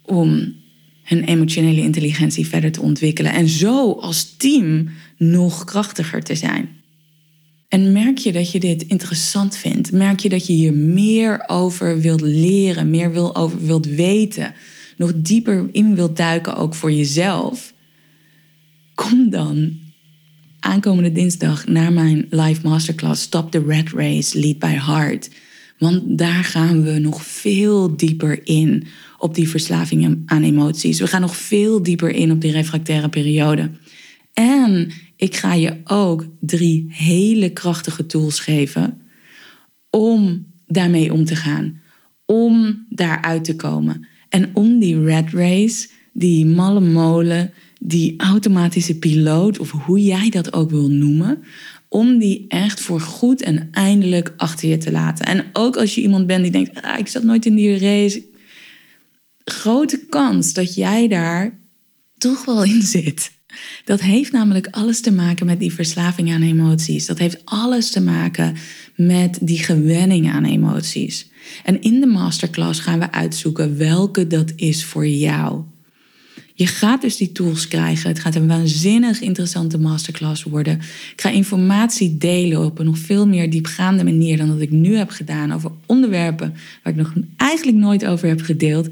om 0.03 0.55
hun 1.03 1.25
emotionele 1.25 1.81
intelligentie 1.81 2.47
verder 2.47 2.73
te 2.73 2.81
ontwikkelen. 2.81 3.33
En 3.33 3.49
zo 3.49 3.93
als 3.93 4.37
team 4.37 4.89
nog 5.17 5.65
krachtiger 5.65 6.23
te 6.23 6.35
zijn. 6.35 6.69
En 7.69 7.93
merk 7.93 8.19
je 8.19 8.33
dat 8.33 8.53
je 8.53 8.61
dit 8.61 8.83
interessant 8.83 9.57
vindt? 9.57 9.93
Merk 9.93 10.21
je 10.21 10.29
dat 10.29 10.47
je 10.47 10.53
hier 10.53 10.75
meer 10.75 11.45
over 11.47 12.01
wilt 12.01 12.21
leren, 12.21 12.91
meer 12.91 13.13
wil 13.13 13.37
over 13.37 13.67
wilt 13.67 13.87
weten, 13.87 14.55
nog 14.97 15.13
dieper 15.17 15.69
in 15.73 15.95
wilt 15.95 16.17
duiken 16.17 16.57
ook 16.57 16.75
voor 16.75 16.93
jezelf? 16.93 17.75
Kom 18.95 19.31
dan 19.31 19.79
aankomende 20.67 21.13
dinsdag 21.13 21.67
naar 21.67 21.93
mijn 21.93 22.27
live 22.31 22.61
masterclass 22.63 23.23
Stop 23.23 23.51
the 23.51 23.65
Red 23.67 23.91
Race, 23.93 24.39
Lead 24.39 24.59
by 24.59 24.67
Heart. 24.67 25.31
Want 25.79 26.19
daar 26.19 26.45
gaan 26.45 26.83
we 26.83 26.99
nog 26.99 27.23
veel 27.23 27.97
dieper 27.97 28.47
in 28.47 28.87
op 29.19 29.35
die 29.35 29.49
verslaving 29.49 30.23
aan 30.27 30.43
emoties. 30.43 31.01
We 31.01 31.07
gaan 31.07 31.21
nog 31.21 31.37
veel 31.37 31.83
dieper 31.83 32.11
in 32.11 32.31
op 32.31 32.41
die 32.41 32.53
refractaire 32.53 33.09
periode. 33.09 33.71
En 34.33 34.93
ik 35.17 35.37
ga 35.37 35.55
je 35.55 35.77
ook 35.85 36.27
drie 36.41 36.87
hele 36.89 37.51
krachtige 37.51 38.07
tools 38.07 38.41
geven 38.41 39.01
om 39.91 40.47
daarmee 40.67 41.13
om 41.13 41.25
te 41.25 41.37
gaan. 41.37 41.81
Om 42.25 42.87
daaruit 42.89 43.45
te 43.45 43.57
komen. 43.57 44.07
En 44.29 44.51
om 44.55 44.79
die 44.79 45.03
red 45.03 45.31
race, 45.31 45.89
die 46.13 46.47
malle 46.47 46.81
molen, 46.81 47.53
die 47.81 48.15
automatische 48.17 48.99
piloot, 48.99 49.59
of 49.59 49.71
hoe 49.71 50.03
jij 50.03 50.31
dat 50.31 50.53
ook 50.53 50.71
wil 50.71 50.89
noemen, 50.89 51.43
om 51.89 52.19
die 52.19 52.45
echt 52.49 52.81
voor 52.81 53.01
goed 53.01 53.43
en 53.43 53.69
eindelijk 53.71 54.35
achter 54.37 54.69
je 54.69 54.79
te 54.79 54.93
laten. 54.93 55.27
En 55.27 55.45
ook 55.53 55.77
als 55.77 55.95
je 55.95 56.01
iemand 56.01 56.27
bent 56.27 56.43
die 56.43 56.53
denkt, 56.53 56.83
ah, 56.83 56.99
ik 56.99 57.09
zat 57.09 57.23
nooit 57.23 57.47
in 57.47 57.55
die 57.55 57.79
race. 57.79 58.25
Grote 59.45 60.07
kans 60.09 60.53
dat 60.53 60.75
jij 60.75 61.09
daar 61.09 61.59
toch 62.19 62.45
wel 62.45 62.65
in 62.65 62.83
zit. 62.83 63.35
Dat 63.85 64.01
heeft 64.01 64.33
namelijk 64.33 64.69
alles 64.71 65.01
te 65.01 65.13
maken 65.13 65.47
met 65.47 65.61
die 65.61 65.73
verslaving 65.73 66.33
aan 66.33 66.43
emoties. 66.43 67.07
Dat 67.07 67.19
heeft 67.19 67.45
alles 67.45 67.91
te 67.91 68.01
maken 68.01 68.57
met 68.97 69.39
die 69.41 69.59
gewenning 69.59 70.31
aan 70.31 70.45
emoties. 70.45 71.31
En 71.65 71.81
in 71.81 72.01
de 72.01 72.07
masterclass 72.07 72.81
gaan 72.81 72.99
we 72.99 73.13
uitzoeken 73.13 73.79
welke 73.79 74.27
dat 74.27 74.53
is 74.57 74.85
voor 74.85 75.07
jou. 75.07 75.65
Je 76.59 76.67
gaat 76.67 77.01
dus 77.01 77.17
die 77.17 77.33
tools 77.33 77.69
krijgen. 77.69 78.09
Het 78.09 78.19
gaat 78.19 78.35
een 78.35 78.49
waanzinnig 78.49 79.21
interessante 79.21 79.79
masterclass 79.79 80.43
worden. 80.43 80.75
Ik 81.13 81.21
ga 81.21 81.31
informatie 81.31 82.17
delen 82.17 82.65
op 82.65 82.79
een 82.79 82.85
nog 82.85 82.99
veel 82.99 83.27
meer 83.27 83.51
diepgaande 83.51 84.05
manier 84.05 84.37
dan 84.37 84.49
dat 84.49 84.61
ik 84.61 84.71
nu 84.71 84.97
heb 84.97 85.11
gedaan 85.11 85.53
over 85.53 85.71
onderwerpen 85.87 86.55
waar 86.83 86.93
ik 86.93 86.99
nog 86.99 87.13
eigenlijk 87.37 87.79
nooit 87.79 88.07
over 88.07 88.29
heb 88.29 88.41
gedeeld. 88.41 88.89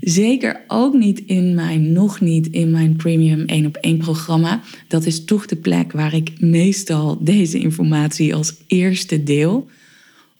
Zeker 0.00 0.60
ook 0.68 0.94
niet 0.94 1.22
in 1.26 1.54
mijn, 1.54 1.92
nog 1.92 2.20
niet 2.20 2.46
in 2.46 2.70
mijn 2.70 2.96
premium 2.96 3.44
1 3.46 3.66
op 3.66 3.76
1 3.76 3.96
programma. 3.98 4.60
Dat 4.88 5.06
is 5.06 5.24
toch 5.24 5.46
de 5.46 5.56
plek 5.56 5.92
waar 5.92 6.14
ik 6.14 6.40
meestal 6.40 7.18
deze 7.20 7.58
informatie 7.58 8.34
als 8.34 8.54
eerste 8.66 9.22
deel 9.22 9.68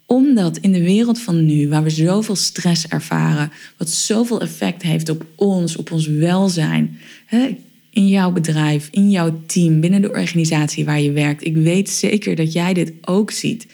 omdat 0.06 0.56
in 0.56 0.72
de 0.72 0.82
wereld 0.82 1.20
van 1.20 1.46
nu, 1.46 1.68
waar 1.68 1.82
we 1.82 1.90
zoveel 1.90 2.36
stress 2.36 2.88
ervaren, 2.88 3.52
wat 3.76 3.90
zoveel 3.90 4.40
effect 4.40 4.82
heeft 4.82 5.08
op 5.08 5.26
ons, 5.34 5.76
op 5.76 5.90
ons 5.90 6.06
welzijn, 6.06 6.98
hè, 7.26 7.56
in 7.90 8.08
jouw 8.08 8.32
bedrijf, 8.32 8.88
in 8.90 9.10
jouw 9.10 9.42
team, 9.46 9.80
binnen 9.80 10.02
de 10.02 10.10
organisatie 10.10 10.84
waar 10.84 11.00
je 11.00 11.12
werkt. 11.12 11.44
Ik 11.44 11.56
weet 11.56 11.90
zeker 11.90 12.36
dat 12.36 12.52
jij 12.52 12.74
dit 12.74 12.92
ook 13.00 13.30
ziet. 13.30 13.66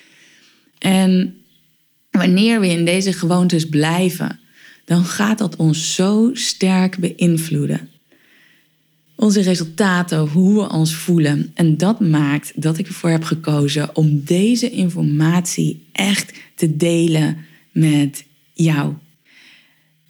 En 0.78 1.34
wanneer 2.10 2.60
we 2.60 2.68
in 2.68 2.84
deze 2.84 3.12
gewoontes 3.12 3.68
blijven, 3.68 4.38
dan 4.84 5.04
gaat 5.04 5.38
dat 5.38 5.56
ons 5.56 5.94
zo 5.94 6.30
sterk 6.32 6.98
beïnvloeden 6.98 7.88
onze 9.20 9.40
resultaten, 9.40 10.18
hoe 10.18 10.54
we 10.54 10.72
ons 10.72 10.94
voelen. 10.94 11.50
En 11.54 11.76
dat 11.76 12.00
maakt 12.00 12.52
dat 12.62 12.78
ik 12.78 12.86
ervoor 12.86 13.10
heb 13.10 13.24
gekozen 13.24 13.96
om 13.96 14.24
deze 14.24 14.70
informatie 14.70 15.86
echt 15.92 16.32
te 16.54 16.76
delen 16.76 17.36
met 17.72 18.24
jou. 18.52 18.94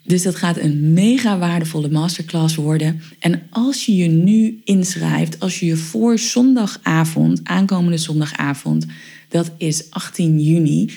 Dus 0.03 0.23
dat 0.23 0.35
gaat 0.35 0.57
een 0.57 0.93
mega 0.93 1.37
waardevolle 1.37 1.89
masterclass 1.89 2.55
worden. 2.55 3.01
En 3.19 3.41
als 3.49 3.85
je 3.85 3.95
je 3.95 4.07
nu 4.07 4.61
inschrijft, 4.63 5.39
als 5.39 5.59
je 5.59 5.65
je 5.65 5.77
voor 5.77 6.19
zondagavond, 6.19 7.39
aankomende 7.43 7.97
zondagavond, 7.97 8.85
dat 9.29 9.51
is 9.57 9.89
18 9.89 10.39
juni, 10.39 10.89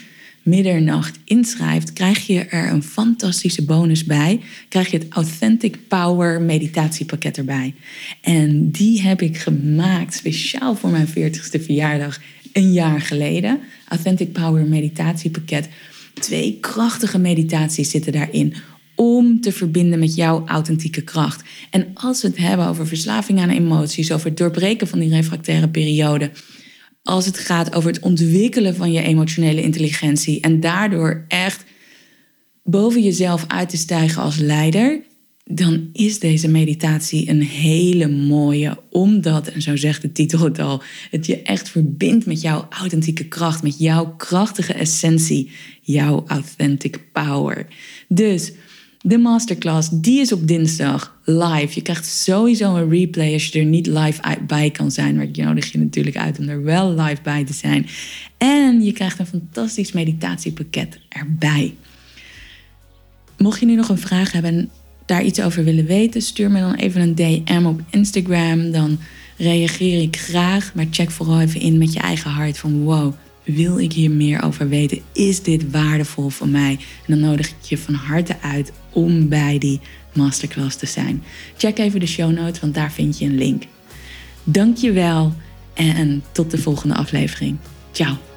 middernacht 0.44 1.18
inschrijft, 1.24 1.92
krijg 1.92 2.26
je 2.26 2.40
er 2.40 2.70
een 2.70 2.82
fantastische 2.82 3.64
bonus 3.64 4.04
bij. 4.04 4.40
Krijg 4.68 4.90
je 4.90 4.98
het 4.98 5.06
Authentic 5.08 5.78
Power 5.88 6.40
meditatiepakket 6.40 7.38
erbij. 7.38 7.74
En 8.20 8.70
die 8.70 9.02
heb 9.02 9.22
ik 9.22 9.36
gemaakt 9.36 10.14
speciaal 10.14 10.76
voor 10.76 10.90
mijn 10.90 11.08
40ste 11.08 11.64
verjaardag 11.64 12.20
een 12.52 12.72
jaar 12.72 13.00
geleden. 13.00 13.60
Authentic 13.88 14.32
Power 14.32 14.66
meditatiepakket. 14.66 15.68
Twee 16.14 16.58
krachtige 16.60 17.18
meditaties 17.18 17.90
zitten 17.90 18.12
daarin 18.12 18.54
om 18.94 19.40
te 19.40 19.52
verbinden 19.52 19.98
met 19.98 20.14
jouw 20.14 20.46
authentieke 20.46 21.02
kracht. 21.02 21.42
En 21.70 21.86
als 21.94 22.22
we 22.22 22.28
het 22.28 22.36
hebben 22.36 22.66
over 22.66 22.86
verslaving 22.86 23.40
aan 23.40 23.48
emoties, 23.48 24.12
over 24.12 24.26
het 24.26 24.36
doorbreken 24.36 24.88
van 24.88 24.98
die 24.98 25.10
refractaire 25.10 25.68
periode, 25.68 26.30
als 27.04 27.26
het 27.26 27.38
gaat 27.38 27.74
over 27.74 27.90
het 27.90 28.00
ontwikkelen 28.00 28.76
van 28.76 28.92
je 28.92 29.02
emotionele 29.02 29.62
intelligentie 29.62 30.40
en 30.40 30.60
daardoor 30.60 31.24
echt 31.28 31.64
boven 32.62 33.02
jezelf 33.02 33.44
uit 33.48 33.68
te 33.68 33.76
stijgen 33.76 34.22
als 34.22 34.36
leider, 34.36 35.00
dan 35.44 35.88
is 35.92 36.18
deze 36.18 36.48
meditatie 36.48 37.28
een 37.28 37.42
hele 37.42 38.08
mooie, 38.08 38.78
omdat, 38.90 39.48
en 39.48 39.62
zo 39.62 39.76
zegt 39.76 40.02
de 40.02 40.12
titel 40.12 40.40
het 40.40 40.58
al, 40.58 40.82
het 41.10 41.26
je 41.26 41.42
echt 41.42 41.68
verbindt 41.68 42.26
met 42.26 42.40
jouw 42.40 42.66
authentieke 42.70 43.28
kracht, 43.28 43.62
met 43.62 43.78
jouw 43.78 44.14
krachtige 44.16 44.72
essentie, 44.72 45.50
jouw 45.80 46.24
authentic 46.26 47.12
power. 47.12 47.66
Dus 48.08 48.52
de 49.06 49.18
masterclass, 49.18 49.88
die 49.92 50.20
is 50.20 50.32
op 50.32 50.48
dinsdag 50.48 51.16
live. 51.24 51.68
Je 51.74 51.82
krijgt 51.82 52.06
sowieso 52.06 52.76
een 52.76 52.88
replay 52.90 53.32
als 53.32 53.46
je 53.46 53.58
er 53.58 53.64
niet 53.64 53.86
live 53.86 54.20
bij 54.46 54.70
kan 54.70 54.90
zijn. 54.90 55.16
Maar 55.16 55.24
ik 55.24 55.36
nodig 55.36 55.72
je 55.72 55.78
natuurlijk 55.78 56.16
uit 56.16 56.38
om 56.38 56.48
er 56.48 56.62
wel 56.62 56.94
live 56.94 57.22
bij 57.22 57.44
te 57.44 57.52
zijn. 57.52 57.86
En 58.38 58.82
je 58.82 58.92
krijgt 58.92 59.18
een 59.18 59.26
fantastisch 59.26 59.92
meditatiepakket 59.92 60.98
erbij. 61.08 61.74
Mocht 63.38 63.60
je 63.60 63.66
nu 63.66 63.74
nog 63.74 63.88
een 63.88 63.98
vraag 63.98 64.32
hebben 64.32 64.54
en 64.54 64.70
daar 65.06 65.24
iets 65.24 65.40
over 65.40 65.64
willen 65.64 65.86
weten, 65.86 66.22
stuur 66.22 66.50
me 66.50 66.60
dan 66.60 66.74
even 66.74 67.00
een 67.00 67.14
DM 67.14 67.64
op 67.66 67.80
Instagram. 67.90 68.70
Dan 68.70 68.98
reageer 69.36 70.00
ik 70.00 70.16
graag. 70.16 70.74
Maar 70.74 70.86
check 70.90 71.10
vooral 71.10 71.40
even 71.40 71.60
in 71.60 71.78
met 71.78 71.92
je 71.92 72.00
eigen 72.00 72.30
hart 72.30 72.58
van 72.58 72.82
wow 72.82 73.14
wil 73.44 73.78
ik 73.78 73.92
hier 73.92 74.10
meer 74.10 74.42
over 74.42 74.68
weten? 74.68 75.00
Is 75.12 75.42
dit 75.42 75.70
waardevol 75.70 76.28
voor 76.28 76.48
mij? 76.48 76.78
En 77.06 77.18
dan 77.18 77.20
nodig 77.20 77.48
ik 77.48 77.62
je 77.62 77.78
van 77.78 77.94
harte 77.94 78.36
uit 78.40 78.72
om 78.92 79.28
bij 79.28 79.58
die 79.58 79.80
masterclass 80.12 80.76
te 80.76 80.86
zijn. 80.86 81.22
Check 81.56 81.78
even 81.78 82.00
de 82.00 82.06
show 82.06 82.32
notes, 82.32 82.60
want 82.60 82.74
daar 82.74 82.92
vind 82.92 83.18
je 83.18 83.24
een 83.24 83.38
link. 83.38 83.62
Dank 84.44 84.76
je 84.76 84.92
wel 84.92 85.34
en 85.74 86.22
tot 86.32 86.50
de 86.50 86.58
volgende 86.58 86.94
aflevering. 86.94 87.56
Ciao. 87.92 88.33